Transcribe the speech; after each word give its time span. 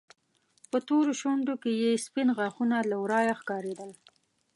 په 0.71 0.77
تورو 0.87 1.11
شونډو 1.21 1.53
کې 1.63 1.71
يې 1.81 1.91
سپين 2.05 2.27
غاښونه 2.37 2.77
له 2.89 2.95
ورايه 3.03 3.33
ښکارېدل. 3.39 3.91